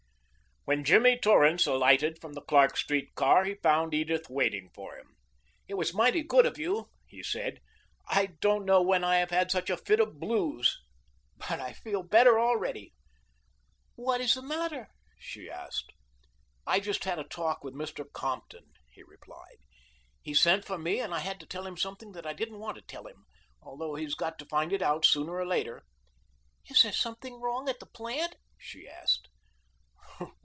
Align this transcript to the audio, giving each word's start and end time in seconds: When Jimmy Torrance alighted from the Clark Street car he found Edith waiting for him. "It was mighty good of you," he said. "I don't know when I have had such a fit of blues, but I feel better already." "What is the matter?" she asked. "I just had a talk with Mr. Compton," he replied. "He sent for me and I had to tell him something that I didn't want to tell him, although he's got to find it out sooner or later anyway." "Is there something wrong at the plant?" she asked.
When 0.63 0.83
Jimmy 0.83 1.17
Torrance 1.17 1.65
alighted 1.65 2.21
from 2.21 2.33
the 2.33 2.39
Clark 2.43 2.77
Street 2.77 3.15
car 3.15 3.45
he 3.45 3.55
found 3.55 3.95
Edith 3.95 4.29
waiting 4.29 4.69
for 4.75 4.95
him. 4.95 5.15
"It 5.67 5.73
was 5.73 5.91
mighty 5.91 6.21
good 6.21 6.45
of 6.45 6.59
you," 6.59 6.91
he 7.07 7.23
said. 7.23 7.59
"I 8.07 8.27
don't 8.41 8.63
know 8.63 8.79
when 8.79 9.03
I 9.03 9.15
have 9.15 9.31
had 9.31 9.49
such 9.49 9.71
a 9.71 9.75
fit 9.75 9.99
of 9.99 10.19
blues, 10.19 10.79
but 11.35 11.53
I 11.59 11.73
feel 11.73 12.03
better 12.03 12.39
already." 12.39 12.93
"What 13.95 14.21
is 14.21 14.35
the 14.35 14.43
matter?" 14.43 14.89
she 15.17 15.49
asked. 15.49 15.93
"I 16.67 16.79
just 16.79 17.05
had 17.05 17.17
a 17.17 17.23
talk 17.23 17.63
with 17.63 17.73
Mr. 17.73 18.05
Compton," 18.13 18.71
he 18.91 19.01
replied. 19.01 19.57
"He 20.21 20.35
sent 20.35 20.63
for 20.63 20.77
me 20.77 20.99
and 20.99 21.11
I 21.11 21.19
had 21.21 21.39
to 21.39 21.47
tell 21.47 21.65
him 21.65 21.75
something 21.75 22.11
that 22.11 22.27
I 22.27 22.33
didn't 22.33 22.59
want 22.59 22.75
to 22.75 22.83
tell 22.83 23.07
him, 23.07 23.25
although 23.63 23.95
he's 23.95 24.13
got 24.13 24.37
to 24.37 24.45
find 24.45 24.71
it 24.71 24.83
out 24.83 25.05
sooner 25.05 25.33
or 25.33 25.45
later 25.47 25.77
anyway." 25.77 25.85
"Is 26.69 26.83
there 26.83 26.93
something 26.93 27.41
wrong 27.41 27.67
at 27.67 27.79
the 27.79 27.87
plant?" 27.87 28.35
she 28.59 28.87
asked. 28.87 29.27